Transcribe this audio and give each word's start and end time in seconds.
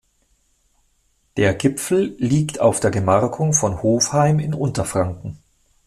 Der 1.37 1.53
Gipfel 1.53 2.15
liegt 2.17 2.59
auf 2.59 2.79
der 2.79 2.89
Gemarkung 2.89 3.53
von 3.53 3.83
Hofheim 3.83 4.39
in 4.39 4.55
Unterfranken. 4.55 5.37